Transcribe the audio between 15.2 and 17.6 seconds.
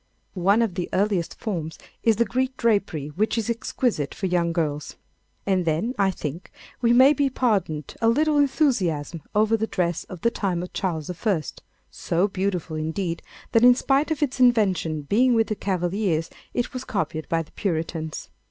with the Cavaliers it was copied by the